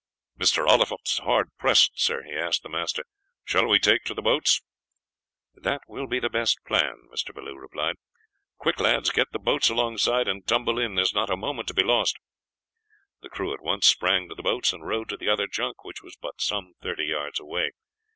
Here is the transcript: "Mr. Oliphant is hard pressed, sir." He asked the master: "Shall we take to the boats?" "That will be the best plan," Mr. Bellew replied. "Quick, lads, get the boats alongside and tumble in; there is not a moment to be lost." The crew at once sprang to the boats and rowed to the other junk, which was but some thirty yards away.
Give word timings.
"Mr. 0.39 0.67
Oliphant 0.67 1.07
is 1.07 1.19
hard 1.19 1.49
pressed, 1.59 1.91
sir." 1.99 2.23
He 2.23 2.31
asked 2.33 2.63
the 2.63 2.69
master: 2.69 3.03
"Shall 3.45 3.67
we 3.67 3.77
take 3.77 4.03
to 4.05 4.15
the 4.15 4.23
boats?" 4.23 4.63
"That 5.53 5.81
will 5.87 6.07
be 6.07 6.19
the 6.19 6.27
best 6.27 6.57
plan," 6.65 7.03
Mr. 7.13 7.35
Bellew 7.35 7.55
replied. 7.55 7.97
"Quick, 8.57 8.79
lads, 8.79 9.11
get 9.11 9.31
the 9.31 9.37
boats 9.37 9.69
alongside 9.69 10.27
and 10.27 10.47
tumble 10.47 10.79
in; 10.79 10.95
there 10.95 11.03
is 11.03 11.13
not 11.13 11.29
a 11.29 11.37
moment 11.37 11.67
to 11.67 11.75
be 11.75 11.83
lost." 11.83 12.17
The 13.21 13.29
crew 13.29 13.53
at 13.53 13.61
once 13.61 13.85
sprang 13.85 14.27
to 14.29 14.33
the 14.33 14.41
boats 14.41 14.73
and 14.73 14.87
rowed 14.87 15.09
to 15.09 15.17
the 15.17 15.29
other 15.29 15.45
junk, 15.45 15.83
which 15.85 16.01
was 16.01 16.15
but 16.19 16.41
some 16.41 16.73
thirty 16.81 17.05
yards 17.05 17.39
away. 17.39 17.69